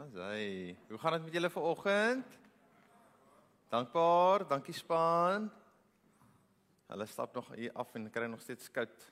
[0.00, 2.26] Asai, hoe gaan dit met julle vanoggend?
[3.68, 5.50] Dankbaar, dankie span.
[6.86, 9.02] Hulle stap nog hier af en kry nog steeds koud.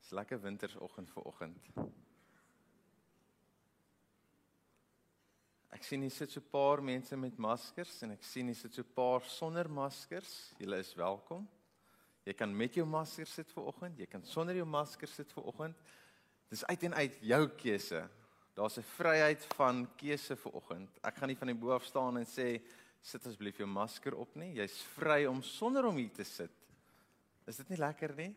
[0.00, 1.68] Dis lekker wintersoggend vanoggend.
[5.70, 8.74] Ek sien hier sit so 'n paar mense met maskers en ek sien hier sit
[8.74, 10.52] so 'n paar sonder maskers.
[10.58, 11.48] Julle is welkom.
[12.24, 15.76] Jy kan met jou masker sit vanoggend, jy kan sonder jou masker sit vanoggend.
[16.48, 18.10] Dis uit en uit jou keuse.
[18.54, 20.90] Daar's 'n vryheid van keuse vir oggend.
[21.02, 22.62] Ek gaan nie van die bo af staan en sê
[23.02, 24.54] sit asseblief jou masker op nie.
[24.54, 26.50] Jy's vry om sonder om hier te sit.
[27.46, 28.34] Is dit nie lekker nie?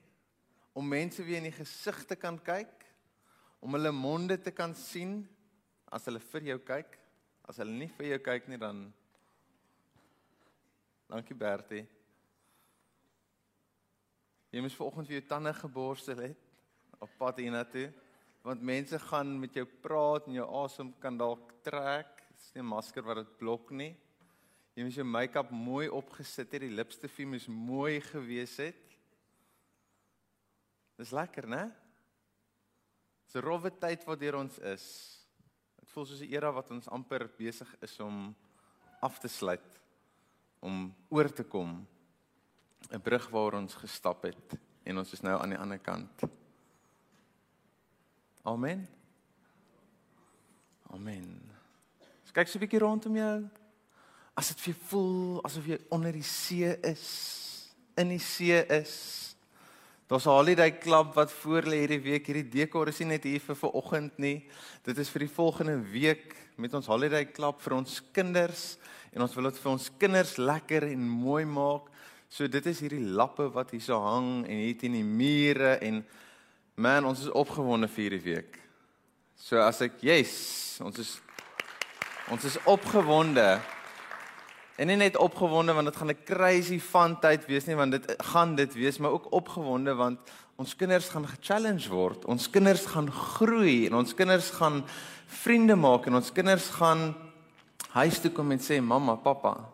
[0.73, 2.85] Om mense weer in die gesig te kan kyk,
[3.59, 5.27] om hulle monde te kan sien
[5.91, 6.97] as hulle vir jou kyk.
[7.47, 8.94] As hulle nie vir jou kyk nie dan
[11.08, 11.86] Dankie Bertie.
[14.52, 16.44] Jy moes vanoggend vir jou tande geborstel het
[16.99, 17.94] op pad hiernatoe
[18.47, 22.21] want mense gaan met jou praat en jou asem kan dalk trek.
[22.31, 23.95] Dis nie 'n masker wat dit blok nie.
[24.75, 28.97] Jy moet jou make-up mooi opgesit het, die lipstifie moet mooi gewees het.
[30.97, 31.72] Dis lekker, né?
[33.25, 34.85] Dis 'n rowwe tyd wat deur ons is.
[35.79, 38.35] Dit voel soos 'n era wat ons amper besig is om
[39.02, 39.79] af te sluit
[40.59, 41.88] om oor te kom
[42.91, 46.23] 'n brug waar ons gestap het en ons is nou aan die ander kant.
[48.48, 48.88] Amen.
[50.94, 51.28] Amen.
[52.31, 53.50] Kyk so 'n bietjie rondom jou.
[54.38, 59.36] As dit vir jou voel asof jy onder die see is, in die see is.
[60.08, 62.28] Daar's 'n holiday klub wat voor lê hierdie week.
[62.28, 64.48] Hierdie dekor is nie net hier vir vanoggend nie.
[64.84, 68.78] Dit is vir die volgende week met ons holiday klub vir ons kinders
[69.12, 71.90] en ons wil dit vir ons kinders lekker en mooi maak.
[72.30, 76.06] So dit is hierdie lappe wat hier so hang en hier teen die mure en
[76.78, 78.58] Man, ons is opgewonde vir hierdie week.
[79.42, 80.33] So as ek yes,
[80.86, 81.16] ons is
[82.30, 83.45] ons is opgewonde.
[84.78, 88.06] En nie net opgewonde want dit gaan 'n crazy fun tyd wees nie, want dit
[88.30, 90.19] gaan dit wees, maar ook opgewonde want
[90.56, 92.25] ons kinders gaan ge-challenge word.
[92.25, 94.85] Ons kinders gaan groei en ons kinders gaan
[95.25, 97.16] vriende maak en ons kinders gaan
[97.90, 99.66] huis toe kom en sê mamma, pappa,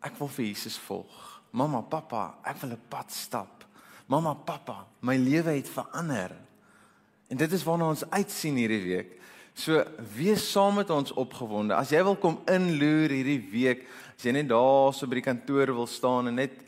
[0.00, 1.42] ek wil vir Jesus volg.
[1.52, 3.63] Mamma, pappa, ek wil 'n pad stap.
[4.06, 6.34] Mamma, pappa, my lewe het verander.
[7.32, 9.14] En dit is waarna ons uitsien hierdie week.
[9.54, 9.80] So
[10.16, 11.76] wees saam met ons opgewonde.
[11.76, 15.72] As jy wil kom inloer hierdie week, as jy net daar so by die kantoor
[15.76, 16.60] wil staan en net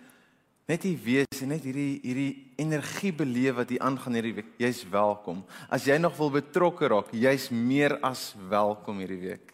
[0.67, 4.81] net hier wees en net hierdie hierdie energie beleef wat hier aangaan hierdie week, jy's
[4.91, 5.45] welkom.
[5.71, 9.53] As jy nog wil betrokke raak, jy's meer as welkom hierdie week.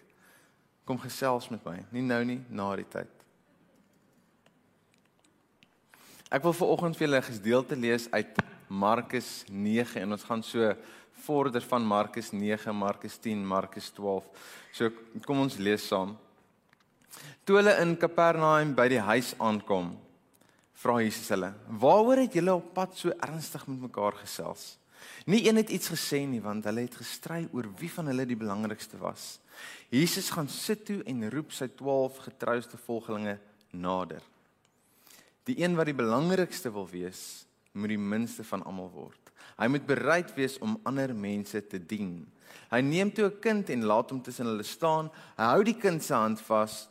[0.88, 1.76] Kom gesels met my.
[1.92, 3.21] Nie nou nie, na die tyd.
[6.32, 8.38] Ek wil viroggend vir julle 'n gedeelte lees uit
[8.68, 10.74] Markus 9 en ons gaan so
[11.26, 14.24] vorder van Markus 9, Markus 10, Markus 12.
[14.72, 14.90] So
[15.26, 16.16] kom ons lees saam.
[17.44, 19.92] Toe hulle in Kapernaum by die huis aankom,
[20.72, 24.78] vra Jesus hulle: "Waaroor het julle op pad so ernstig met mekaar gesels?"
[25.26, 28.36] Nie een het iets gesê nie, want hulle het gestry oor wie van hulle die
[28.36, 29.38] belangrikste was.
[29.90, 33.38] Jesus gaan sit toe en roep sy 12 getrouste volgelinge
[33.70, 34.31] nader.
[35.48, 39.32] Die een wat die belangrikste wil wees, moet die minste van almal word.
[39.58, 42.20] Hy moet bereid wees om ander mense te dien.
[42.70, 45.10] Hy neem toe 'n kind en laat hom tussen hulle staan.
[45.36, 46.88] Hy hou die kind se hand vas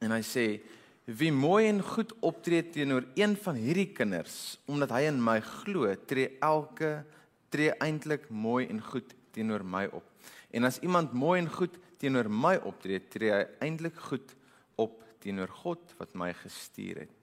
[0.00, 0.60] en hy sê:
[1.04, 5.94] "Wie mooi en goed optree teenoor een van hierdie kinders, omdat hy in my glo,
[6.06, 7.04] tree elke
[7.50, 10.04] tree eintlik mooi en goed teenoor my op.
[10.50, 14.34] En as iemand mooi en goed teenoor my optree, tree hy eintlik goed
[14.76, 17.21] op teenoor God wat my gestuur het."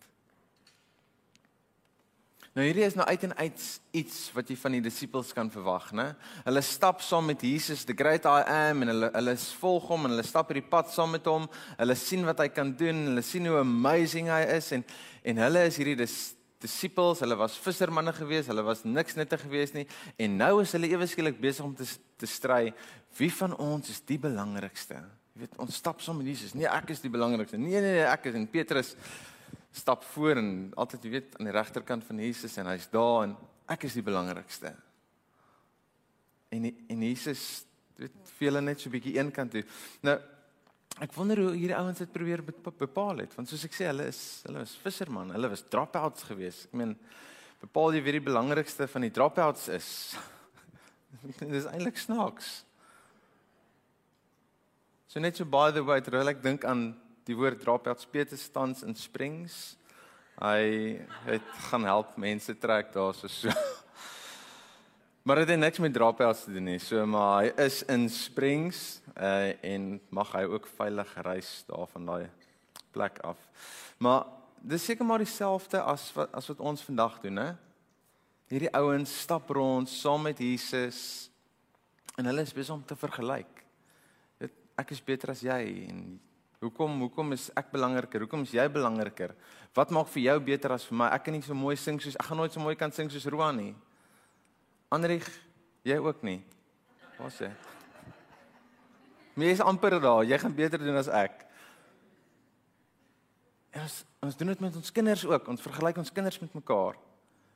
[2.57, 3.65] Nou hierdie is nou uit en uit
[3.99, 6.07] iets wat jy van die disippels kan verwag, né?
[6.47, 10.15] Hulle stap saam met Jesus, the great I am en hulle hulle volg hom en
[10.15, 11.45] hulle stap hierdie pad saam met hom.
[11.77, 14.85] Hulle sien wat hy kan doen, hulle sien hoe amazing hy is en
[15.29, 16.17] en hulle is hierdie dis
[16.59, 19.85] disippels, hulle was vissermanne gewees, hulle was niks nuttig gewees nie
[20.19, 21.87] en nou is hulle ewe skielik besig om te
[22.19, 22.73] te stry
[23.17, 24.99] wie van ons is die belangrikste?
[25.35, 26.51] Jy weet, ons stap saam met Jesus.
[26.57, 27.55] Nee, ek is die belangrikste.
[27.61, 28.95] Nee, nee, nee, ek is en Petrus
[29.71, 33.35] stap voor en altyd jy weet aan die regterkant van Jesus en hy's daar en
[33.69, 34.73] ek is die belangrikste.
[36.49, 37.43] En en Jesus
[37.99, 39.63] weet hulle net so bietjie een kant toe.
[40.05, 40.17] Nou
[40.99, 44.21] ek wonder hoe hierdie ouens dit probeer bepaal het want soos ek sê hulle is
[44.47, 46.67] hulle was visserman, hulle was dropouts geweest.
[46.69, 46.95] Ek meen
[47.61, 49.91] bepaal jy wie die belangrikste van die dropouts is.
[51.39, 52.63] Dit is eintlik snaaks.
[55.09, 56.91] So net so by the way terwyl ek dink aan
[57.29, 59.75] die woord Dropouts Peter stands in Springs.
[60.39, 60.97] Hy
[61.27, 63.53] het gaan help mense trek daar so so.
[65.27, 66.79] Maar dit het niks met draaphels te doen nie.
[66.81, 72.07] So maar hy is in Springs uh en mag hy ook veilig reis daar van
[72.07, 72.29] daai
[72.95, 73.37] plek af.
[74.01, 74.25] Maar
[74.61, 77.51] dis seker maar dieselfde as wat as wat ons vandag doen, hè?
[78.49, 81.29] Hierdie ouens stap rond saam met Jesus
[82.17, 83.61] en hulle is besig om te vergelyk.
[84.41, 85.61] Dit ek is beter as jy
[85.91, 86.01] en
[86.59, 88.25] hoekom hoekom is ek belangriker?
[88.25, 89.33] Hoekom is jy belangriker?
[89.75, 91.09] Wat maak vir jou beter as vir my?
[91.15, 93.27] Ek kan nie so mooi sing soos ek gaan nooit so mooi kan sing soos
[93.31, 93.73] Roan nie.
[94.91, 95.27] Andrieg,
[95.87, 96.39] jy ook nie.
[97.19, 97.51] Wat sê?
[99.39, 101.45] Mens amper daar, jy gaan beter doen as ek.
[103.71, 105.47] En ons ons doen dit met ons kinders ook.
[105.47, 106.97] Ons vergelyk ons kinders met mekaar.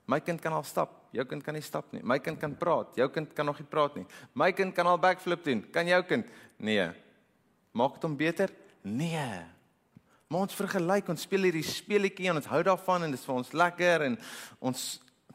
[0.07, 2.01] My kind kan al stap, jou kind kan nie stap nie.
[2.03, 4.03] My kind kan praat, jou kind kan nog nie praat nie.
[4.35, 6.27] My kind kan al backflip doen, kan jou kind?
[6.59, 6.89] Nee.
[7.75, 8.51] Maak dit hom beter?
[8.83, 9.41] Nee.
[10.27, 13.35] Maar ons vergelyk, ons speel hierdie speletjie en ons hou daarvan en dit is vir
[13.35, 14.17] ons lekker en
[14.71, 14.83] ons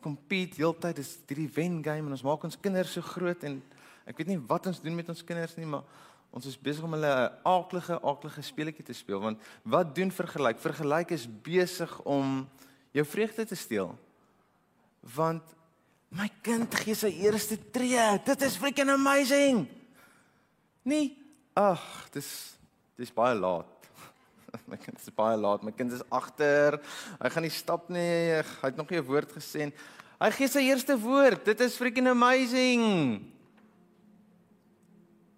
[0.03, 3.61] compete heeltyd is hierdie wen game en ons maak ons kinders so groot en
[4.09, 5.87] ek weet nie wat ons doen met ons kinders nie, maar
[6.35, 10.59] ons is besig om hulle 'n aaklige aaklige speletjie te speel want wat doen vergelyk?
[10.59, 12.49] Vergelyk is besig om
[12.93, 13.97] jou vreugde te steel
[15.15, 15.43] want
[16.11, 18.21] my kind gee sy eerste tree.
[18.25, 19.69] Dit is freaking amazing.
[20.83, 21.17] Nee,
[21.55, 22.58] ag, dis
[22.99, 23.89] dis baie laat.
[24.71, 25.63] My kind is baie laat.
[25.63, 26.81] My kind is agter.
[27.21, 28.43] Hy gaan nie stap nie.
[28.43, 29.77] Hy het nog nie 'n woord gesê nie.
[30.19, 31.45] Hy gee sy eerste woord.
[31.45, 33.23] Dit is freaking amazing.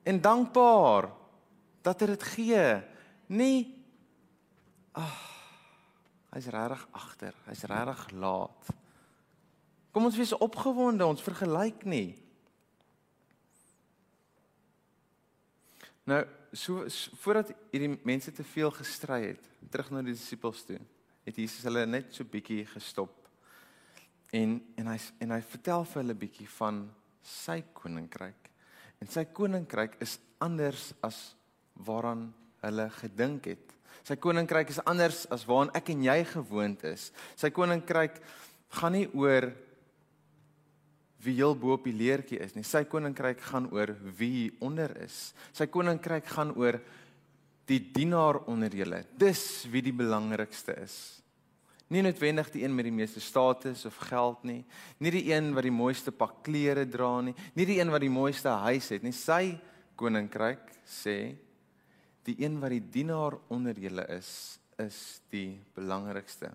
[0.08, 1.10] En dankbaar
[1.84, 2.82] dat hy dit gee.
[3.28, 3.60] Nee.
[4.96, 5.28] Ag.
[6.30, 7.34] Hy's regtig agter.
[7.44, 8.72] Hy's regtig laat.
[9.90, 12.14] Kom ons wees opgewonde, ons vergelyk nie.
[16.06, 16.22] Nou,
[16.52, 20.78] so, so voordat hierdie mense te veel gestry het, terug na die disippels toe,
[21.26, 23.14] het Jesus hulle net so bietjie gestop.
[24.34, 26.84] En en hy en hy vertel vir hulle bietjie van
[27.26, 28.50] sy koninkryk.
[29.00, 31.18] En sy koninkryk is anders as
[31.86, 32.28] waaraan
[32.64, 33.66] hulle gedink het.
[34.06, 37.10] Sy koninkryk is anders as waaraan ek en jy gewoond is.
[37.36, 38.20] Sy koninkryk
[38.78, 39.50] gaan nie oor
[41.20, 42.64] wie heel bo op die leertjie is nie.
[42.64, 45.30] Sy koninkryk gaan oor wie onder is.
[45.52, 46.80] Sy koninkryk gaan oor
[47.70, 49.04] die dienaar onder julle.
[49.18, 50.96] Dis wie die belangrikste is.
[51.90, 54.60] Nie noodwendig die een met die meeste status of geld nie,
[55.02, 58.12] nie die een wat die mooiste pak klere dra nie, nie die een wat die
[58.14, 59.14] mooiste huis het nie.
[59.14, 59.56] Sy
[59.98, 61.16] koninkryk sê
[62.28, 64.30] die een wat die dienaar onder julle is,
[64.78, 65.00] is
[65.34, 66.52] die belangrikste.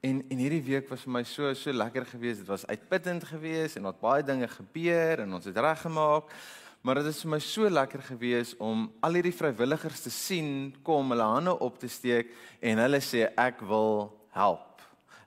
[0.00, 2.40] En en hierdie week was vir my so so lekker geweest.
[2.40, 6.32] Dit was uitputtend geweest en daar het baie dinge gebeur en ons het reggemaak.
[6.80, 11.12] Maar dit is vir my so lekker geweest om al hierdie vrywilligers te sien kom
[11.12, 12.32] hulle hande op te steek
[12.64, 14.80] en hulle sê ek wil help.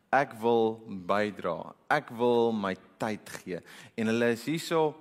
[0.10, 1.76] Ek wil bydra.
[1.94, 3.60] Ek wil my tyd gee.
[3.94, 4.96] En hulle is hierso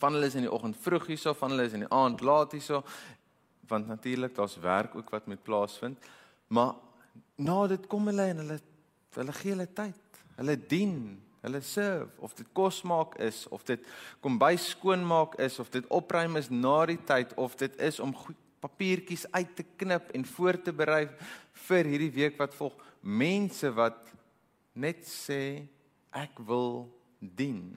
[0.00, 2.56] van hulle is in die oggend vroeg hierso, van hulle is in die aand laat
[2.56, 2.82] hierso
[3.68, 5.98] want natuurlik daar's werk ook wat moet plaasvind.
[6.46, 6.74] Maar
[7.36, 8.58] na dit kom hulle en hulle
[9.16, 10.20] Hulle gee hulle tyd.
[10.36, 10.96] Hulle dien,
[11.40, 13.82] hulle serve of dit kos maak is of dit
[14.24, 18.14] kom by skoonmaak is of dit opruim is na die tyd of dit is om
[18.16, 21.04] goed papiertjies uit te knip en voor te berei
[21.68, 22.74] vir hierdie week wat volg.
[23.00, 24.10] Mense wat
[24.74, 25.68] net sê
[26.16, 26.88] ek wil
[27.20, 27.76] dien.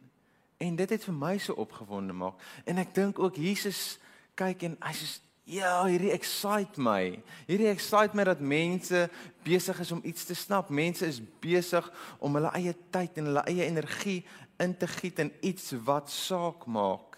[0.60, 2.40] En dit het vir my so opgewonde maak.
[2.66, 4.00] En ek dink ook Jesus
[4.40, 7.16] kyk en hy sê Ja, hierdie excite my.
[7.48, 9.08] Hierdie excite my dat mense
[9.42, 10.70] besig is om iets te snap.
[10.70, 11.88] Mense is besig
[12.22, 14.20] om hulle eie tyd en hulle eie energie
[14.62, 17.18] in te giet in iets wat saak maak.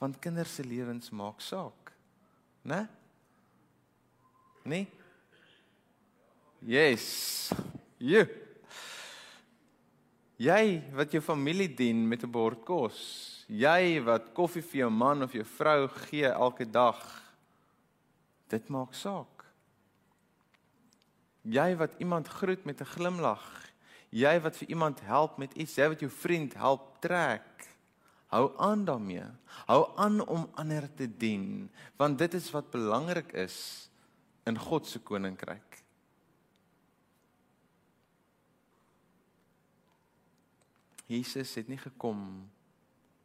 [0.00, 1.92] Want kinders se lewens maak saak.
[2.64, 2.86] Né?
[4.64, 4.88] Nee?
[6.64, 7.50] Yes.
[7.98, 8.24] Ja.
[10.40, 13.44] Jy wat jou familie dien met 'n bord kos.
[13.46, 16.96] Jy wat koffie vir jou man of jou vrou gee elke dag.
[18.48, 19.44] Dit maak saak.
[21.42, 23.68] Jy wat iemand groet met 'n glimlag.
[24.08, 25.74] Jy wat vir iemand help met iets.
[25.76, 27.76] Jy wat jou vriend help trek.
[28.26, 29.26] Hou aan daarmee.
[29.66, 33.88] Hou aan om ander te dien want dit is wat belangrik is
[34.46, 35.79] in God se koninkryk
[41.10, 42.20] Jesus het nie gekom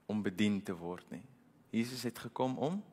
[0.10, 1.24] om bedien te word nie.
[1.76, 2.84] Jesus het gekom om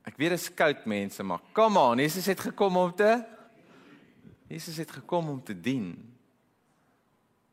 [0.00, 3.10] Ek weet dit is koud mense, maar kom aan, Jesus het gekom om te
[4.50, 5.92] Jesus het gekom om te dien.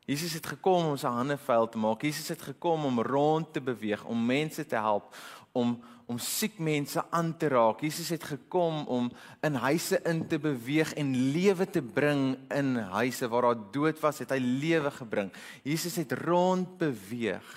[0.08, 2.02] Jesus het gekom om sy hande vuil te maak.
[2.02, 5.14] Jesus het gekom om rond te beweeg, om mense te help,
[5.52, 5.76] om
[6.08, 7.82] om siek mense aan te raak.
[7.84, 9.10] Jesus het gekom om
[9.44, 14.22] in huise in te beweeg en lewe te bring in huise waar daar dood was,
[14.24, 15.28] het hy lewe gebring.
[15.68, 17.50] Jesus het rond beweeg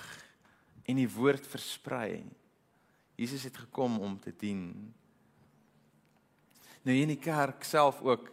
[0.84, 2.20] en die woord versprei.
[3.16, 4.66] Jesus het gekom om te dien.
[6.84, 8.28] Nou in die kerk self ook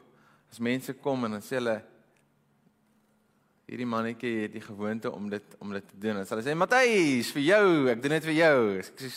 [0.51, 1.79] as mense kom en dan sê hulle
[3.69, 6.19] hierdie mannetjie het die gewoonte om dit om dit te doen.
[6.25, 8.57] Hulle sê Matthys, vir jou, ek doen dit vir jou.
[8.81, 9.11] Ek sê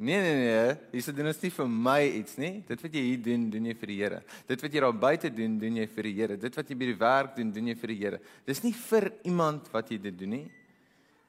[0.00, 2.52] nee nee nee, jy sê doen dit nie vir my iets nie.
[2.68, 4.20] Dit wat jy hier doen, doen jy vir die Here.
[4.48, 6.38] Dit wat jy daar buite doen, doen jy vir die Here.
[6.40, 8.20] Dit wat jy by die werk doen, doen jy vir die Here.
[8.48, 10.46] Dis nie vir iemand wat jy dit doen nie.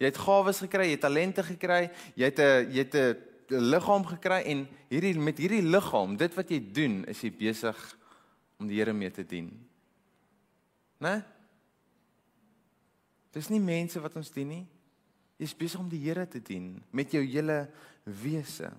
[0.02, 1.82] Jy het gawes gekry, jy het talente gekry,
[2.16, 3.18] jy het 'n jy het 'n
[3.52, 7.78] liggaam gekry en hierdie met hierdie liggaam, dit wat jy doen, is jy besig
[8.60, 9.52] om die Here mee te dien.
[11.02, 11.24] Né?
[13.34, 14.66] Dis nie mense wat ons dien nie.
[15.42, 17.68] Jy's besig om die Here te dien met jou hele
[18.04, 18.72] wese.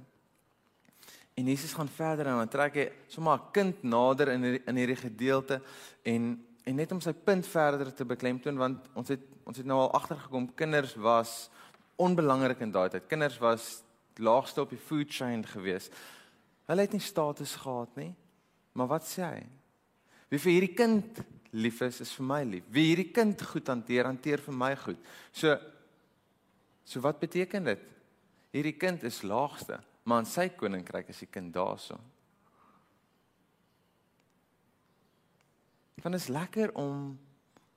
[1.34, 4.76] En Jesus gaan verder en dan trek hy sommer 'n kind nader in die, in
[4.76, 5.62] hierdie gedeelte
[6.02, 9.78] en en net om sy punt verder te beklemtoon want ons het ons het nou
[9.82, 11.50] al agtergekom kinders was
[11.96, 13.08] onbelangrik in daai tyd.
[13.10, 13.82] Kinders was
[14.22, 15.90] laagste op die food chain gewees.
[16.70, 18.12] Hulle het nie status gehad nie.
[18.72, 19.42] Maar wat sê hy?
[20.30, 21.18] Wie vir hierdie kind
[21.52, 22.68] lief is, is vir my lief.
[22.72, 25.00] Wie hierdie kind goed hanteer, hanteer vir my goed.
[25.32, 25.56] So
[26.84, 27.82] so wat beteken dit?
[28.52, 31.96] Hierdie kind is laagste, maar in sy koninkryk is die kind daarso.
[36.02, 37.12] Van is lekker om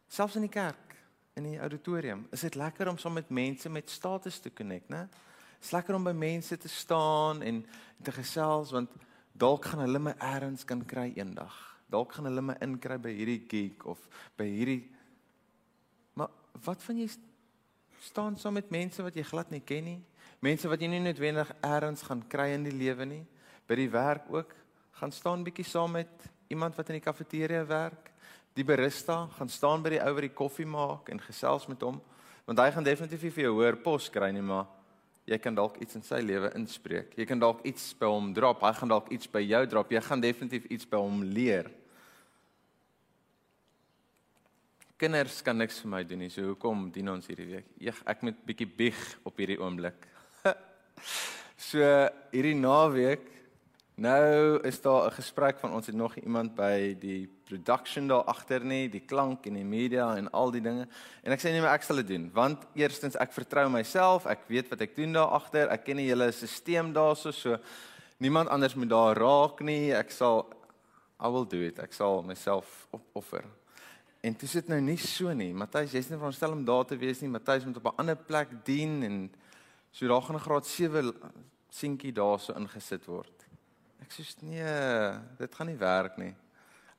[0.10, 0.96] selfs in die kerk,
[1.38, 4.90] in die auditorium, is dit lekker om saam so met mense met status te connect,
[4.90, 5.06] né?
[5.62, 7.62] Dis lekker om by mense te staan en
[8.04, 8.92] te gesels want
[9.34, 11.56] dalk gaan hulle my eers kan kry eendag
[11.92, 14.02] dalk gaan hulle my inkry by hierdie gig of
[14.40, 14.84] by hierdie
[16.16, 16.32] Maar
[16.64, 17.10] wat van jy
[18.06, 20.00] staan saam met mense wat jy glad nie ken nie?
[20.44, 23.24] Mense wat jy nie noodwendig eers gaan kry in die lewe nie.
[23.68, 24.52] By die werk ook
[25.00, 28.12] gaan staan bietjie saam met iemand wat in die kafeteria werk.
[28.56, 32.02] Die barista gaan staan by die ou wat die koffie maak en gesels met hom
[32.46, 34.68] want hy gaan definitief vir jou hoor pos kry nie maar
[35.26, 37.16] jy kan dalk iets in sy lewe inspreek.
[37.18, 38.62] Jy kan dalk iets by hom drop.
[38.62, 39.90] Hy gaan dalk iets by jou drop.
[39.92, 41.72] Jy gaan definitief iets by hom leer.
[45.02, 46.30] Kinders kan niks vir my doen nie.
[46.32, 47.72] So hoekom dien ons hierdie week?
[47.82, 50.06] Eeg, ek moet bietjie bieg op hierdie oomblik.
[51.58, 51.80] So
[52.32, 53.36] hierdie naweek
[53.96, 58.66] Nou is daar 'n gesprek van ons het nog iemand by die production daar agter
[58.66, 60.88] nie, die klank en die media en al die dinge.
[61.24, 64.40] En ek sê nie maar ek sal dit doen want eerstens ek vertrou myself, ek
[64.48, 67.58] weet wat ek doen daar agter, ek ken die hele stelsel daarso so
[68.18, 69.94] niemand anders moet daar raak nie.
[69.94, 70.46] Ek sal
[71.24, 71.80] I will do it.
[71.80, 73.46] Ek sal myself opoffer.
[74.22, 75.54] En dit is nou nie so nie.
[75.54, 77.30] Matthys, jy's nie veronderstel om daar te wees nie.
[77.30, 79.32] Matthys moet op 'n ander plek dien en
[79.96, 81.14] so daar gaan 'n graad 7
[81.70, 83.46] seentjie daarso ingesit word.
[84.02, 86.36] Ek sê nee, dit gaan nie werk nie.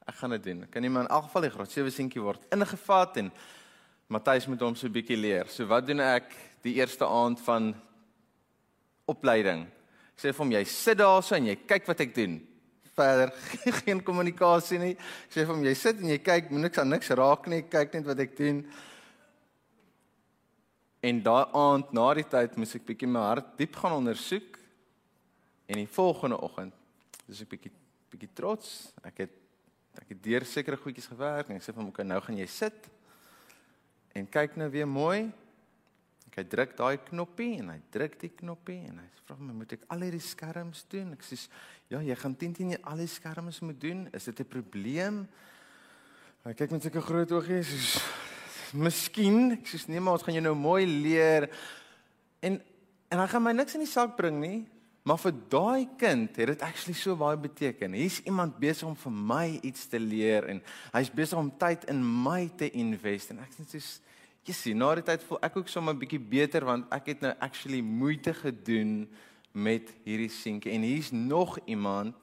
[0.06, 0.66] Ek gaan dit doen.
[0.70, 3.32] Kan nie maar in elk geval die graad 7 seentjie word ingevat en
[4.08, 5.46] Matthys moet hom so 'n bietjie leer.
[5.48, 7.74] So wat doen ek die eerste aand van
[9.04, 9.66] opleiding?
[10.16, 12.40] Ek sê vir hom jy sit daarso en jy kyk wat ek doen.
[12.94, 13.30] Verder
[13.84, 14.96] geen kommunikasie nie.
[14.96, 17.62] Ek sê vir hom jy sit en jy kyk, moet niks aan niks raak nie,
[17.62, 18.64] kyk net wat ek doen.
[21.06, 24.56] En daai aand na die tyd moet ek bietjie my hart diep gaan ondersoek.
[25.70, 26.74] En die volgende oggend
[27.26, 27.72] dis ek bietjie
[28.10, 28.72] bietjie trots.
[29.06, 29.42] Ek het
[29.96, 32.44] ek het deur sekere goedjies gewerk en ek sê vir hom okay, nou gaan jy
[32.52, 32.90] sit
[34.18, 35.30] en kyk nou weer mooi.
[36.28, 39.72] Ek hy druk daai knoppie en hy druk die knoppie en hy vra my moet
[39.78, 41.14] ek al hierdie skerms doen?
[41.16, 41.38] Ek sê
[41.92, 44.04] ja, jy gaan 10 10 al die skerms moet doen.
[44.12, 45.26] Is dit 'n probleem?
[46.44, 48.02] Hy kyk met sulke groot oogies soos
[48.72, 51.50] Miskien, ek sê nee maar ons gaan jou nou mooi leer.
[52.40, 52.60] En
[53.06, 54.64] en hy gaan my niks in die sak bring nie.
[55.06, 57.92] Maar vir daai kind het dit actually so baie beteken.
[57.94, 60.58] Hier's iemand besig om vir my iets te leer en
[60.96, 63.92] hy's besig om tyd in my te invest en ek sê soos
[64.46, 67.32] Jessie, na die tyd voel ek ook sommer 'n bietjie beter want ek het nou
[67.40, 69.08] actually moeite gedoen
[69.52, 72.14] met hierdie seentjie en hier's nog iemand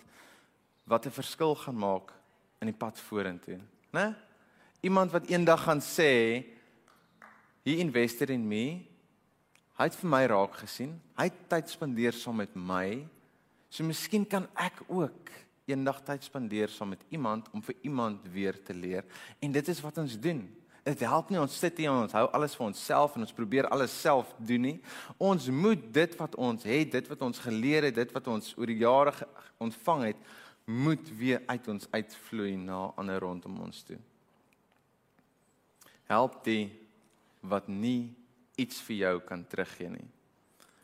[0.84, 2.14] wat 'n verskil gaan maak
[2.62, 3.60] in die pad vorentoe,
[3.92, 4.16] né?
[4.84, 6.44] Iemand wat eendag gaan sê
[7.64, 8.84] he invested in me
[9.74, 10.94] Hy het vir my raak gesien.
[11.18, 13.02] Hy het tyd spandeer saam met my.
[13.74, 15.32] So miskien kan ek ook
[15.70, 19.08] eendag tyd spandeer saam met iemand om vir iemand weer te leer.
[19.42, 20.44] En dit is wat ons doen.
[20.84, 23.70] Dit help nie ons sit hier en ons hou alles vir onsself en ons probeer
[23.72, 24.78] alles self doen nie.
[25.18, 28.70] Ons moet dit wat ons het, dit wat ons geleer het, dit wat ons oor
[28.70, 29.16] die jare
[29.64, 30.26] ontvang het,
[30.70, 33.98] moet weer uit ons uitvloei na ander rondom ons toe.
[36.14, 36.68] Help die
[37.42, 38.14] wat nie
[38.60, 40.06] iets vir jou kan teruggee nie.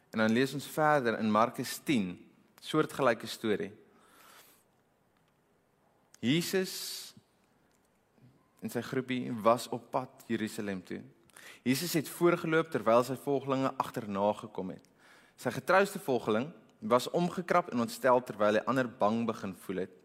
[0.09, 2.15] En dan lees ons verder in Markus 10,
[2.65, 3.71] soortgelyke storie.
[6.19, 6.73] Jesus
[8.59, 10.99] en sy groepie was op pad Jerusalem toe.
[11.63, 14.83] Jesus het voorgeloop terwyl sy volgelinge agterna gekom het.
[15.39, 19.95] Sy getrouste volgeling was omgekrap en ontstel terwyl hy ander bang begin voel het.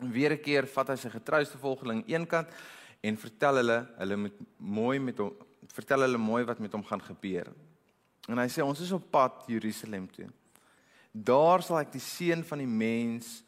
[0.00, 2.48] Weer 'n keer vat hy sy getrouste volgeling eenkant
[3.02, 5.32] en vertel hulle hulle moet mooi met hom
[5.72, 7.48] vertel hulle mooi wat met hom gaan gebeur.
[8.28, 10.26] En hy sê ons is op pad Jerusalem toe.
[11.12, 13.40] Daar sal ek die seun van die mens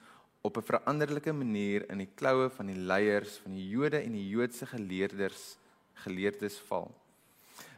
[0.44, 4.28] op 'n veranderlike manier in die kloue van die leiers van die Jode en die
[4.28, 5.56] Joodse geleerders
[6.04, 6.90] geleerdes val.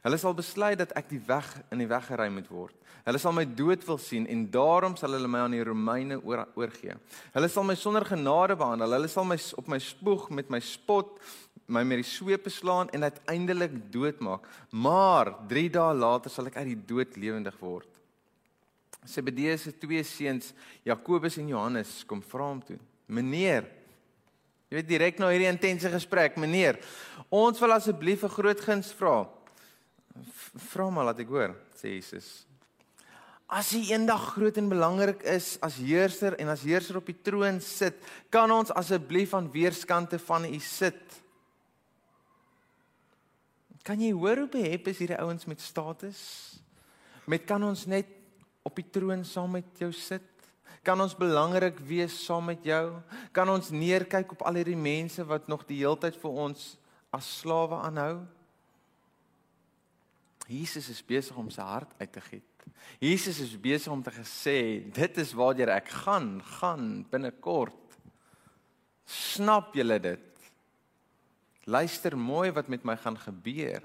[0.03, 2.75] Hulle sal besluit dat ek die weg in die weg gery moet word.
[3.07, 6.45] Hulle sal my dood wil sien en daarom sal hulle my aan die Romeine oor,
[6.59, 6.95] oorgee.
[7.35, 8.97] Hulle sal my sonder genade behandel.
[8.97, 11.19] Hulle sal my op my spoeg met my spot,
[11.67, 14.47] my met die sweep slaan en uiteindelik doodmaak.
[14.71, 17.89] Maar 3 dae later sal ek uit die dood lewendig word.
[19.07, 20.53] Zebedeus se twee seuns,
[20.87, 23.67] Jakobus en Johannes, kom vra hom toe: "Meneer,
[24.69, 26.81] jy weet direk na hierdie intense gesprek, meneer,
[27.31, 29.29] ons wil asseblief 'n groot guns vra."
[30.73, 32.47] Vra maar laat ek hoor, sê Jesus.
[33.47, 37.61] As hy eendag groot en belangrik is as heerser en as heerser op die troon
[37.61, 37.95] sit,
[38.29, 41.23] kan ons asseblief aan weerskante van u sit.
[43.87, 46.19] Kan jy hoor hoe behep is hierdie ouens met status?
[47.31, 48.09] Met kan ons net
[48.67, 50.27] op die troon saam met jou sit?
[50.87, 52.99] Kan ons belangrik wees saam met jou?
[53.35, 56.73] Kan ons neerkyk op al hierdie mense wat nog die heeltyd vir ons
[57.15, 58.25] as slawe aanhou?
[60.51, 62.67] Jesus is besig om sy hart uit te giet.
[63.03, 64.59] Jesus is besig om te gesê,
[64.95, 67.99] dit is waartoe ek gaan, gaan binnekort.
[69.07, 70.26] Snap julle dit?
[71.67, 73.83] Luister mooi wat met my gaan gebeur.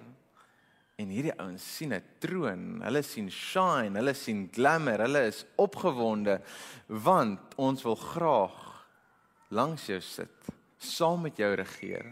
[1.01, 6.41] En hierdie ouens sien 'n troon, hulle sien shine, hulle sien glamour, hulle is opgewonde
[6.87, 8.85] want ons wil graag
[9.49, 12.05] langs jou sit, saam met jou regeer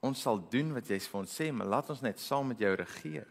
[0.00, 2.70] ons sal doen wat jy vir ons sê, maar laat ons net saam met jou
[2.78, 3.26] regeer.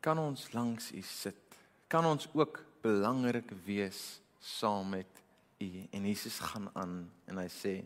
[0.00, 1.58] Kan ons langs u sit?
[1.90, 5.22] Kan ons ook belangrik wees saam met
[5.60, 5.86] u?
[5.90, 7.84] En Jesus gaan aan en hy sê: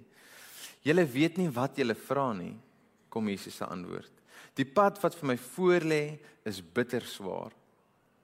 [0.82, 2.56] "Julle weet nie wat julle vra nie."
[3.08, 4.12] Kom Jesus se antwoord.
[4.54, 7.52] Die pad wat vir my voorlê is bitter swaar.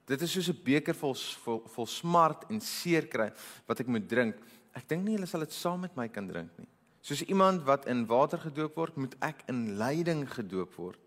[0.06, 3.32] Dit is soos 'n beker vol, vol vol smart en seer kry
[3.66, 4.36] wat ek moet drink.
[4.74, 6.68] Ek dink nie hulle sal dit saam met my kan drink nie.
[7.00, 10.98] Soos iemand wat in water gedoop word, moet ek in lyding gedoop word.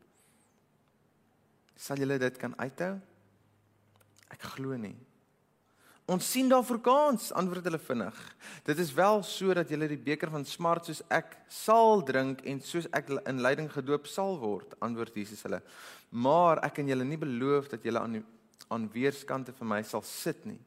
[1.75, 2.99] Sal julle dit kan uithou?
[4.31, 4.95] Ek glo nie.
[6.09, 8.19] Ons sien daar Afrikaans, antwoord hulle vinnig.
[8.65, 12.87] Dit is wel sodat julle die beker van smart soos ek sal drink en soos
[12.97, 15.59] ek in lyding gedoop sal word, antwoord Jesus hulle.
[16.09, 18.23] Maar ek kan julle nie beloof dat julle aan
[18.69, 20.59] aan weerskante vir my sal sit nie.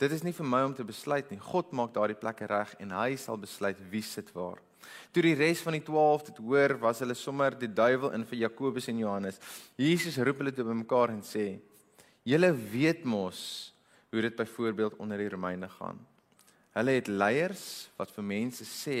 [0.00, 1.38] Dit is nie vir my om te besluit nie.
[1.40, 4.60] God maak daardie plekke reg en hy sal besluit wie sit waar.
[5.12, 8.42] Toe die res van die 12 dit hoor, was hulle sommer die duiwel in vir
[8.46, 9.40] Jakobus en Johannes.
[9.76, 11.60] Jesus roep hulle te bymekaar en sê:
[12.24, 13.72] "Julle weet mos
[14.10, 15.98] hoe dit byvoorbeeld onder die Romeine gaan.
[16.72, 19.00] Hulle het leiers wat vir mense sê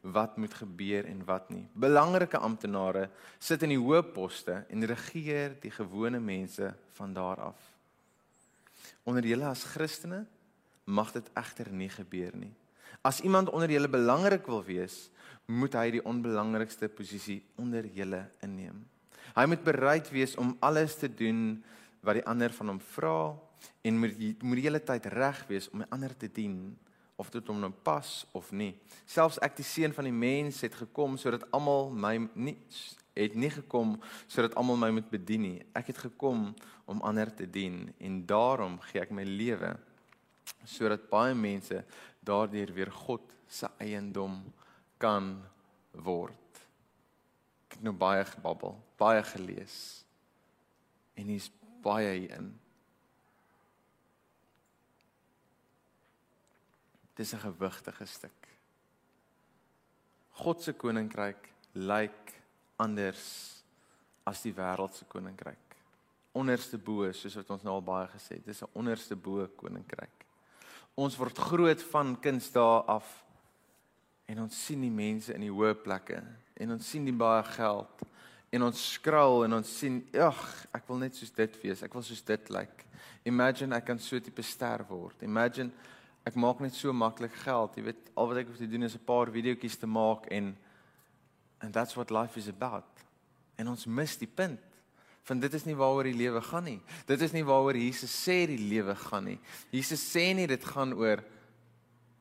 [0.00, 1.64] wat moet gebeur en wat nie.
[1.72, 7.72] Belangrike amptenare sit in die hoë poste en regeer die gewone mense van daar af
[9.06, 10.24] onder julle as Christene
[10.84, 12.52] mag dit egter nie gebeur nie.
[13.06, 15.06] As iemand onder julle belangrik wil wees,
[15.46, 18.80] moet hy die onbelangrikste posisie onder julle inneem.
[19.36, 21.60] Hy moet bereid wees om alles te doen
[22.02, 23.18] wat die ander van hom vra
[23.82, 26.76] en moet moet die hele tyd reg wees om ander te dien
[27.16, 28.74] of dit hom nou pas of nie.
[29.08, 32.56] Selfs ek die seun van die mens het gekom sodat almal my nie
[33.16, 33.94] het nie gekom
[34.28, 35.60] sodat almal my moet bedien nie.
[35.76, 36.50] Ek het gekom
[36.84, 39.72] om ander te dien en daarom gee ek my lewe
[40.68, 41.80] sodat baie mense
[42.26, 44.42] daardeur weer God se eiendom
[45.00, 45.36] kan
[46.04, 46.60] word.
[47.66, 50.04] Ek het nou baie gebabbel, baie gelees.
[51.16, 51.48] En hier's
[51.84, 52.52] baie hierin.
[57.16, 58.48] Dis 'n gewigtige stuk.
[60.30, 62.32] God se koninkryk lyk
[62.76, 63.62] anders
[64.24, 65.76] as die wêreld se koninkryk.
[66.32, 70.26] Onderste bo, soos wat ons nou al baie gesê het, dis 'n onderste bo koninkryk.
[70.94, 73.24] Ons word groot van kindsdae af
[74.26, 76.22] en ons sien die mense in die hoë plekke
[76.56, 78.06] en ons sien die baie geld
[78.50, 80.40] en ons skraal en ons sien ag
[80.74, 82.86] ek wil net soos dit wees ek wil soos dit lyk like.
[83.24, 85.70] imagine ek kan so tipe ster word imagine
[86.26, 87.76] ek maak net so maklik geld.
[87.78, 90.56] Jy weet, al wat ek hoef te doen is 'n paar videoetjies te maak en
[91.60, 92.84] and that's what life is about.
[93.56, 94.60] En ons mis die punt.
[95.26, 96.80] Want dit is nie waaroor die lewe gaan nie.
[97.06, 99.38] Dit is nie waaroor Jesus sê die lewe gaan nie.
[99.70, 101.24] Jesus sê nie dit gaan oor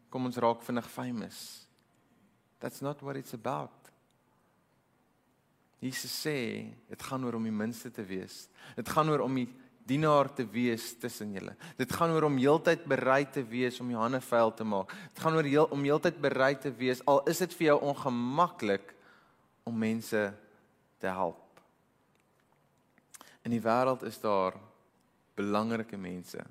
[0.10, 1.68] kom ons raak vinnig famous.
[2.60, 3.72] That's not what it's about.
[5.80, 8.48] Jesus sê dit gaan oor om die minste te wees.
[8.76, 9.50] Dit gaan oor om die
[9.86, 11.54] dienaar te wees tussen julle.
[11.78, 14.94] Dit gaan oor om heeltyd bereid te wees om jou hande vuil te maak.
[15.14, 18.96] Dit gaan oor heel, om heeltyd bereid te wees al is dit vir jou ongemaklik
[19.66, 20.22] om mense
[21.02, 21.62] te help.
[23.46, 24.58] In die wêreld is daar
[25.38, 26.42] belangrike mense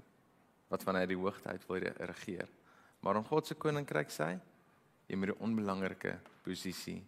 [0.70, 2.46] wat vanuit die hoogte uit wil regeer.
[3.02, 4.38] Maar om God se koninkryk sê,
[5.06, 7.02] jy moet 'n onbelangrike posisie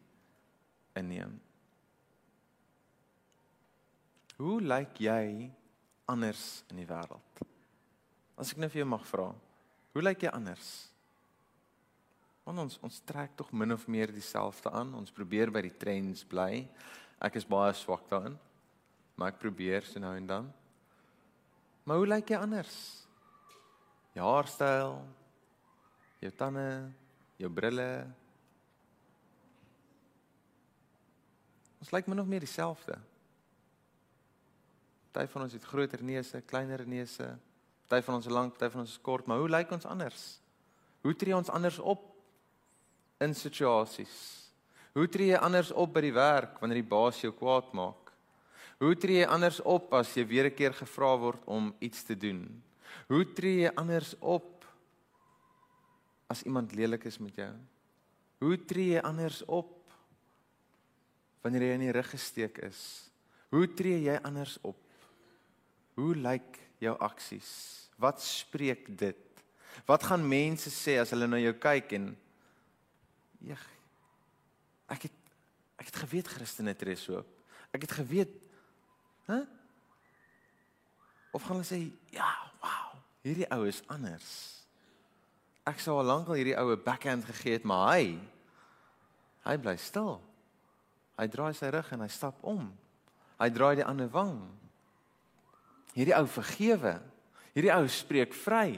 [0.95, 1.41] inneem.
[4.37, 5.51] Hoe lyk jy
[6.07, 7.43] anders in die wêreld?
[8.37, 9.31] As ek nou vir jou mag vra,
[9.97, 10.69] hoe lyk jy anders?
[12.47, 14.93] Want ons ons trek tog min of meer dieselfde aan.
[14.95, 16.67] Ons probeer by die trends bly.
[17.19, 18.37] Ek is baie swak daarin.
[19.17, 20.53] Maar ek probeer so nou en dan.
[21.87, 22.77] Maar hoe lyk jy anders?
[24.15, 24.95] Jou haarstyl,
[26.23, 26.69] jou tande,
[27.41, 27.91] jou brille.
[31.83, 32.97] Ons lyk min of meer dieselfde.
[35.17, 37.27] Party van ons het groter neuse, kleiner neuse.
[37.89, 40.25] Party van ons is lank, party van ons is kort, maar hoe lyk ons anders?
[41.07, 42.03] Hoe tree ons anders op
[43.25, 44.13] in situasies?
[44.93, 48.13] Hoe tree jy anders op by die werk wanneer die baas jou kwaad maak?
[48.83, 52.15] Hoe tree jy anders op as jy weer 'n keer gevra word om iets te
[52.15, 52.63] doen?
[53.09, 54.65] Hoe tree jy anders op
[56.29, 57.55] as iemand lelik is met jou?
[58.41, 59.81] Hoe tree jy anders op
[61.41, 63.11] wanneer jy in die rug gesteek is?
[63.49, 64.86] Hoe tree jy anders op?
[65.97, 67.51] Hoe lyk jou aksies?
[67.97, 69.23] Wat spreek dit?
[69.89, 72.11] Wat gaan mense sê as hulle na jou kyk en
[73.47, 73.63] jeg
[74.93, 75.23] ek het
[75.77, 77.33] ek het geweet Christene tree so op.
[77.75, 78.33] Ek het geweet
[79.29, 79.43] hè?
[81.37, 81.81] Of gaan hulle sê
[82.15, 82.29] ja,
[82.63, 84.31] wow, hierdie ou is anders.
[85.69, 88.17] Ek sou al lank al hierdie oue backhand gegee het, maar hy
[89.47, 90.17] hy bly stil.
[91.17, 92.69] Hy draai sy rug en hy stap om.
[93.41, 94.41] Hy draai die ander wang.
[95.97, 96.99] Hierdie ou vergewe.
[97.57, 98.77] Hierdie ou spreek vry.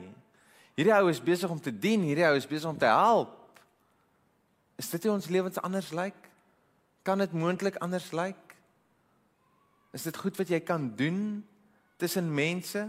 [0.79, 3.35] Hierdie ou is besig om te dien, hierdie ou is besig om te help.
[4.79, 6.19] Is dit hoe ons lewens anders lyk?
[7.03, 8.55] Kan dit moontlik anders lyk?
[9.97, 11.43] Is dit goed wat jy kan doen
[11.99, 12.85] tussen mense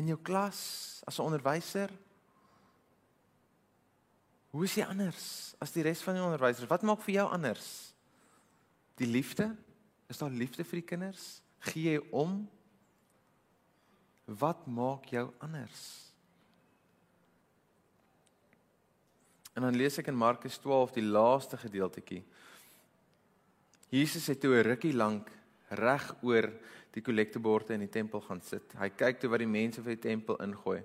[0.00, 1.90] in jou klas as 'n onderwyser?
[4.52, 6.68] Hoe is jy anders as die res van die onderwysers?
[6.68, 7.92] Wat maak vir jou anders?
[8.96, 9.56] Die liefde?
[10.08, 11.42] Is daar liefde vir die kinders?
[11.58, 12.48] Gee jy om?
[14.24, 16.12] Wat maak jou anders?
[19.52, 22.22] En dan lees ek in Markus 12 die laaste gedeeltjie.
[23.92, 25.28] Jesus het toe 'n rukkie lank
[25.68, 26.48] reg oor
[26.92, 28.72] die kollekteborde in die tempel gaan sit.
[28.78, 30.82] Hy kyk toe wat die mense vir die tempel ingooi.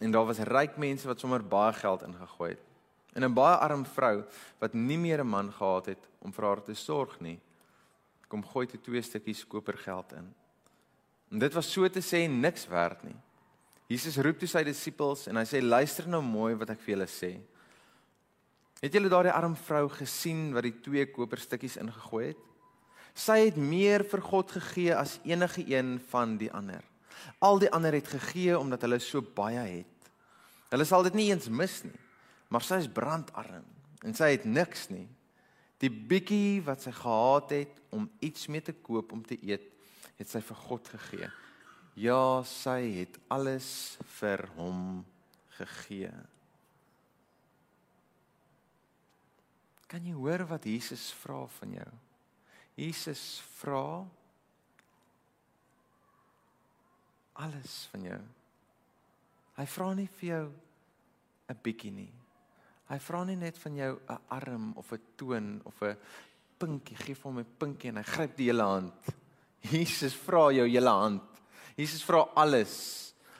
[0.00, 2.62] En daar was ryk mense wat sommer baie geld ingegooi het.
[3.14, 4.24] En 'n baie arm vrou
[4.58, 7.40] wat nie meer 'n man gehad het om vir haar te sorg nie,
[8.28, 10.34] kom gooi toe twee stukkies kopergeld in.
[11.30, 13.16] En dit was so te sê niks werd nie.
[13.90, 17.08] Jesus roep toe sy disippels en hy sê luister nou mooi wat ek vir julle
[17.10, 17.32] sê.
[18.82, 22.42] Het julle daardie arm vrou gesien wat die twee koperstukkies ingegooi het?
[23.16, 26.82] Sy het meer vir God gegee as enige een van die ander.
[27.40, 30.10] Al die ander het gegee omdat hulle so baie het.
[30.68, 31.96] Hulle sal dit nie eens mis nie.
[32.52, 33.64] Maar sy is brandarm
[34.04, 35.06] en sy het niks nie.
[35.82, 39.64] Die bietjie wat sy gehad het om iets mee te koop om te eet,
[40.16, 41.30] het sy vir God gegee.
[41.96, 45.04] Ja, sy het alles vir hom
[45.56, 46.12] gegee.
[49.86, 51.90] Kan jy hoor wat Jesus vra van jou?
[52.76, 54.04] Jesus vra
[57.40, 58.20] alles van jou.
[59.56, 60.46] Hy vra nie vir jou
[61.48, 62.12] 'n bietjie nie.
[62.88, 65.96] Hy vra nie net van jou 'n arm of 'n toon of 'n
[66.58, 69.25] pinkie, gee vir hom 'n pinkie en hy gryp die hele hand.
[69.60, 71.22] Jesus vra jou hele hand.
[71.76, 72.74] Jesus vra alles.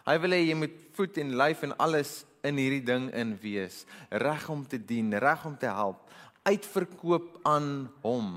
[0.06, 3.84] Hy wil hê jy moet voet en lyf en alles in hierdie ding in wees,
[4.10, 6.04] reg om te dien, reg om te help,
[6.46, 8.36] uitverkoop aan hom.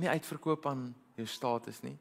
[0.00, 0.86] Nie uitverkoop aan
[1.18, 1.96] jou status nie.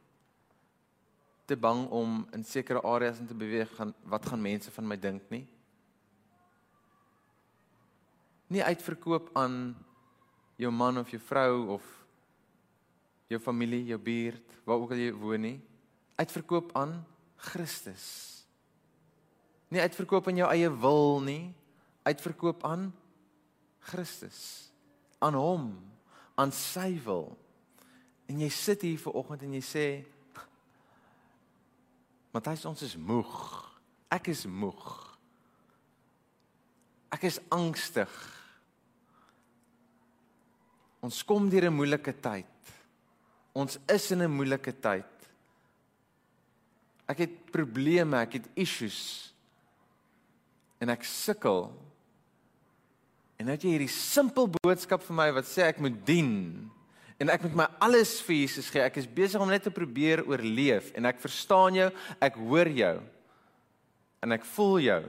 [1.45, 4.95] Te bang om in sekere areas in te beweeg gaan wat gaan mense van my
[4.95, 5.43] dink nie.
[8.51, 9.75] Nie uitverkoop aan
[10.59, 11.83] jou man of jou vrou of
[13.31, 15.57] jou familie, jou buurt, waar ook al jy woon nie,
[16.19, 16.97] uitverkoop aan
[17.41, 18.05] Christus.
[19.71, 21.53] Nie uitverkoop aan jou eie wil nie,
[22.03, 22.89] uitverkoop aan
[23.91, 24.71] Christus,
[25.23, 25.71] aan hom,
[26.35, 27.31] aan sy wil.
[28.29, 29.85] En jy sit hier ver oggend en jy sê
[32.31, 33.31] Matthys ons is moeg.
[34.11, 34.85] Ek is moeg.
[37.11, 38.11] Ek is angstig.
[41.03, 42.50] Ons kom deur 'n moeilike tyd.
[43.53, 45.05] Ons is in 'n moeilike tyd.
[47.07, 49.33] Ek het probleme, ek het issues.
[50.79, 51.71] En ek sukkel.
[53.37, 56.69] En nou het jy hierdie simpel boodskap vir my wat sê ek moet dien
[57.21, 58.81] en ek moet my alles vir Jesus gee.
[58.81, 62.95] Ek is besig om net te probeer oorleef en ek verstaan jou, ek hoor jou.
[64.21, 65.03] En ek voel jou.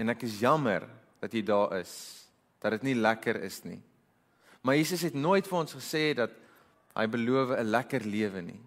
[0.00, 0.84] En ek is jammer
[1.20, 1.94] dat jy daar is.
[2.60, 3.80] Dat dit nie lekker is nie.
[4.64, 6.32] Maar Jesus het nooit vir ons gesê dat
[6.94, 8.62] hy beloof 'n lekker lewe nie.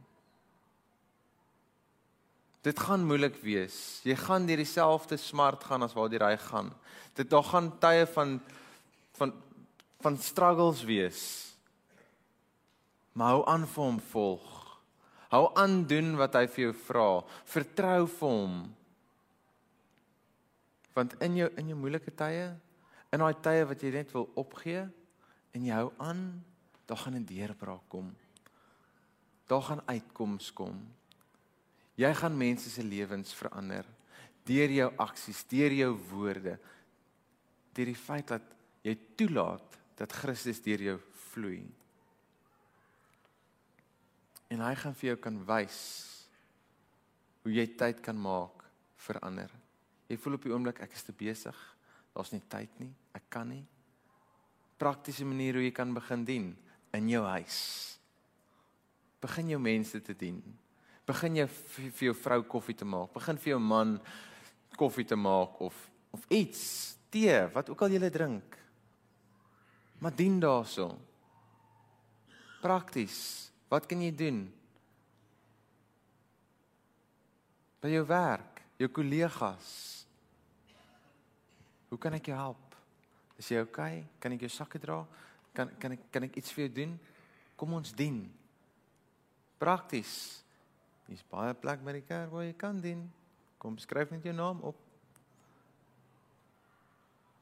[2.62, 4.02] Dit gaan moeilik wees.
[4.04, 6.74] Jy gaan deur dieselfde smart gaan as waartoe hy gaan.
[7.16, 8.40] Dit daar gaan tye van
[9.18, 9.34] van
[10.02, 11.22] van struggles wees.
[13.14, 14.48] Maar hou aan vir hom volg.
[15.32, 17.08] Hou aan doen wat hy vir jou vra.
[17.46, 18.60] Vertrou vir hom.
[20.94, 22.52] Want in jou in jou moeilike tye,
[23.12, 24.86] in daai tye wat jy net wil opgee
[25.56, 26.22] en jy hou aan,
[26.88, 28.16] daar gaan 'n deurbraak kom.
[29.48, 30.88] Daar gaan uitkoms kom.
[31.96, 33.86] Jy gaan mense se lewens verander
[34.48, 36.60] deur jou aksies, deur jou woorde,
[37.74, 38.42] deur die feit dat
[38.82, 41.68] jy toelaat dat Christus deur jou vloei
[44.54, 45.80] en hy gaan vir jou kan wys
[47.44, 48.64] hoe jy tyd kan maak
[49.08, 49.52] vir ander.
[50.08, 51.58] Jy voel op die oomblik ek is te besig.
[52.16, 52.92] Daar's nie tyd nie.
[53.16, 53.64] Ek kan nie.
[54.80, 56.48] Praktiese manier hoe jy kan begin dien
[56.98, 57.60] in jou huis.
[59.24, 60.42] Begin jou mense te dien.
[61.08, 63.14] Begin jy vir jou vrou koffie te maak.
[63.16, 63.98] Begin vir jou man
[64.78, 68.56] koffie te maak of of iets, tee, wat ook al jy drink.
[70.00, 70.88] Maar dien daarso.
[72.64, 74.46] Prakties Wat kan jy doen?
[77.84, 79.72] By jou werk, jou kollegas.
[81.92, 82.78] Hoe kan ek jou help?
[83.40, 84.06] Is jy okay?
[84.24, 85.02] Kan ek jou sakke dra?
[85.58, 86.98] Kan kan ek kan ek iets vir jou doen?
[87.58, 88.22] Kom ons dien.
[89.58, 90.12] Prakties.
[91.10, 93.08] Dis baie plek by die kerk waar jy kan dien.
[93.58, 94.78] Kom skryf net jou naam op.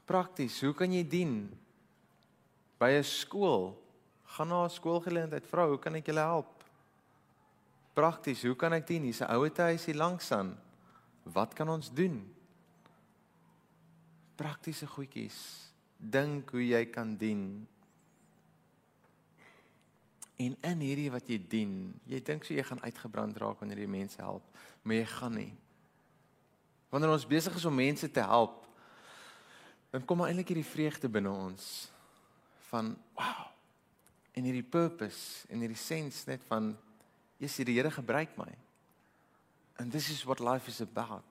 [0.06, 1.34] Prakties, hoe kan jy dien?
[2.80, 3.73] By 'n skool,
[4.38, 6.63] gaan na 'n skoolgeleentheid vra hoe kan ek julle help?
[7.95, 9.04] Prakties, hoe kan ek dien?
[9.04, 10.58] Hier's 'n ouete huis hier langs aan.
[11.23, 12.21] Wat kan ons doen?
[14.36, 15.71] Praktiese goedjies.
[15.97, 17.67] Dink hoe jy kan dien.
[20.41, 21.76] En in hierdie wat jy dien,
[22.10, 24.43] jy dink so jy gaan uitgebrand raak wanneer jy mense help,
[24.84, 25.52] maar jy gaan nie.
[26.91, 28.63] Wanneer ons besig is om mense te help,
[29.95, 31.67] dan kom maar eintlik hierdie vreugde binne ons
[32.67, 33.52] van wow
[34.36, 36.74] en hierdie purpose en hierdie sens net van
[37.39, 38.52] is die Here gebruik my.
[39.80, 41.24] And this is what life is about.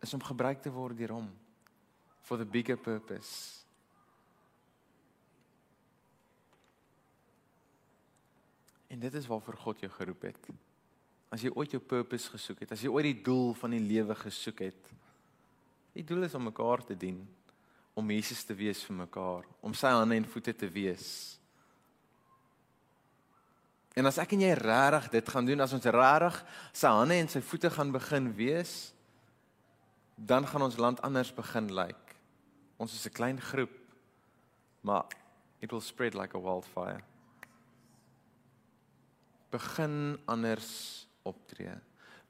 [0.00, 1.30] Is om gebruik te word deur hom
[2.24, 3.63] for the bigger purpose.
[8.94, 10.50] En dit is waarvoor God jou geroep het.
[11.34, 14.14] As jy ooit jou purpose gesoek het, as jy ooit die doel van die lewe
[14.14, 14.92] gesoek het,
[15.96, 17.18] die doel is om mekaar te dien
[17.94, 21.08] om Jesus te wees vir mekaar, om sy hande en voete te wees.
[23.94, 26.40] En as ek en jy regtig dit gaan doen, as ons regtig
[26.74, 28.74] sy hande en sy voete gaan begin wees,
[30.18, 31.94] dan gaan ons land anders begin lyk.
[31.94, 32.18] Like.
[32.82, 33.70] Ons is 'n klein groep,
[34.82, 35.06] maar
[35.62, 37.02] it will spread like a wildfire.
[39.54, 40.70] Begin anders
[41.22, 41.78] optree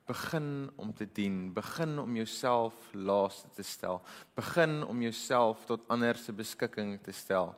[0.05, 4.03] begin om te dien, begin om jouself laaste te stel,
[4.37, 7.55] begin om jouself tot ander se beskikking te stel.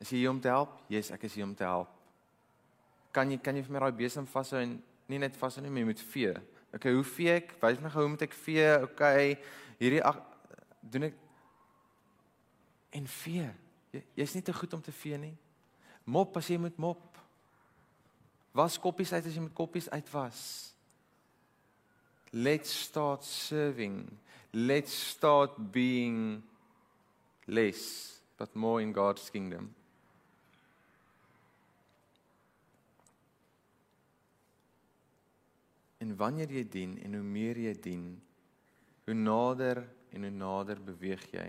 [0.00, 0.78] Is jy hier om te help?
[0.88, 1.90] Jesus, ek is hier om te help.
[3.12, 5.82] Kan jy kan jy vir my daai besem vashou en nie net vashou nie, maar
[5.82, 6.32] jy moet vee.
[6.76, 7.54] Okay, hoe vee ek?
[7.60, 8.68] Wys my gou hoe moet ek vee?
[8.88, 9.36] Okay,
[9.80, 10.22] hierdie ag
[10.80, 11.20] doen ek
[12.96, 13.50] en vee.
[13.92, 15.34] Jy, jy's nie te goed om te vee nie.
[16.08, 17.04] Mop as jy moet mop.
[18.58, 20.40] Was koppies uit as jy met koppies uitwas.
[22.34, 24.02] Let's start serving.
[24.52, 26.42] Let's start being
[27.46, 29.70] less but more in God's kingdom.
[35.98, 38.04] En wanneer jy dien en hoe meer jy dien,
[39.06, 39.82] hoe nader
[40.14, 41.48] en hoe nader beweeg jy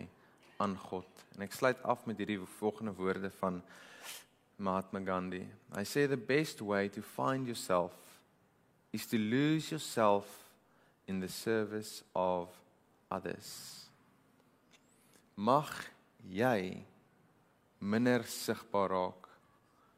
[0.60, 1.26] aan God.
[1.36, 3.62] En ek sluit af met hierdie volgende woorde van
[4.60, 5.48] Mahatma Gandhi.
[5.74, 7.93] I say the best way to find yourself
[8.91, 10.26] is to lose yourself
[11.08, 12.50] in the service of
[13.10, 13.86] others.
[15.38, 15.72] Mag
[16.28, 16.84] jy
[17.80, 19.30] minder sigbaar raak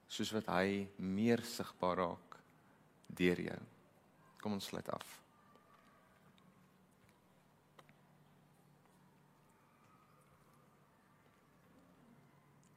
[0.08, 2.38] soos wat hy meer sigbaar raak
[3.10, 3.60] deur jou.
[4.42, 5.21] Kom ons sluit af.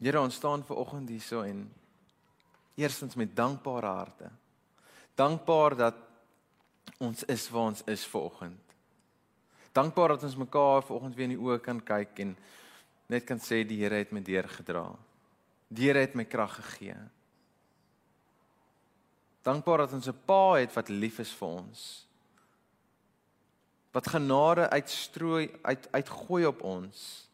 [0.04, 1.62] Here ons staan ver oggend hierso en
[2.76, 4.28] eerstens met dankbare harte.
[5.16, 5.96] Dankbaar dat
[7.00, 8.74] ons is waar ons is ver oggend.
[9.72, 12.36] Dankbaar dat ons mekaar ver oggend weer in die oë kan kyk en
[13.08, 14.84] net kan sê die Here het my deurgedra.
[15.72, 17.00] Die Here het my krag gegee.
[19.40, 22.06] Dankbaar dat ons 'n Pa het wat lief is vir ons.
[23.92, 27.28] Wat genade uitstrooi uit uitgooi op ons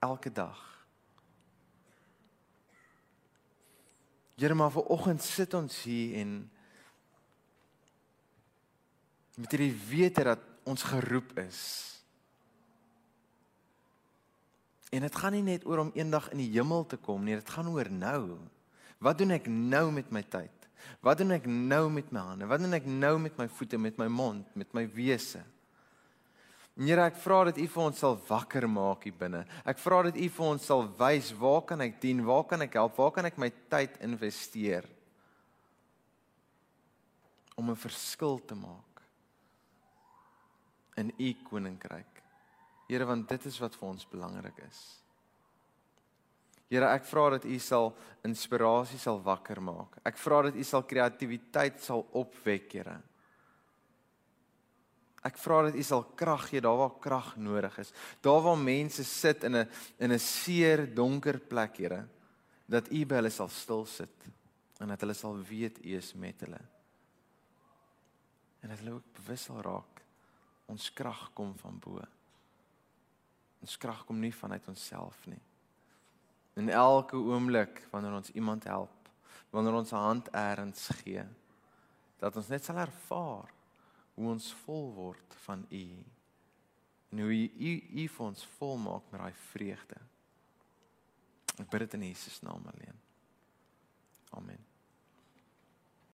[0.00, 0.73] elke dag.
[4.34, 6.32] Here maar vir oggend sit ons hier en
[9.38, 11.60] met hierdie wete dat ons geroep is.
[14.94, 17.54] En dit gaan nie net oor om eendag in die hemel te kom nie, dit
[17.56, 18.36] gaan oor nou.
[19.02, 20.68] Wat doen ek nou met my tyd?
[21.04, 22.46] Wat doen ek nou met my hande?
[22.50, 25.42] Wat doen ek nou met my voete, met my mond, met my wese?
[26.76, 29.44] Here, ek vra dat U vir ons sal wakker maak hier binne.
[29.64, 32.24] Ek vra dat U vir ons sal wys waar kan ek dien?
[32.26, 32.98] Waar kan ek help?
[32.98, 34.88] Waar kan ek my tyd investeer?
[37.54, 39.02] om 'n verskil te maak
[40.96, 42.22] in U koninkryk.
[42.88, 45.02] Here, want dit is wat vir ons belangrik is.
[46.68, 49.98] Here, ek vra dat U sal inspirasie sal wakker maak.
[50.04, 53.02] Ek vra dat U sal kreatiwiteit sal opwek, Here.
[55.24, 57.92] Ek vra dat U sal krag gee daar waar krag nodig is.
[58.20, 62.06] Daar waar mense sit in 'n in 'n seer, donker plek, Here,
[62.66, 64.28] dat U by hulle sal stil sit
[64.80, 66.60] en dat hulle sal weet U is met hulle.
[68.60, 70.02] En dat hulle ook bewus sal raak
[70.66, 72.00] ons krag kom van bo.
[73.60, 75.40] Ons krag kom nie vanuit onsself nie.
[76.56, 79.08] In elke oomblik wanneer ons iemand help,
[79.50, 81.24] wanneer ons 'n hand eers gee,
[82.18, 83.52] dat ons net sal ervaar
[84.14, 85.86] hoe ons vol word van U
[87.14, 87.72] en hoe U
[88.02, 90.00] U vir ons vol maak met daai vreugde.
[91.62, 92.98] Ek bid dit in Jesus naam alleen.
[94.34, 94.73] Amen.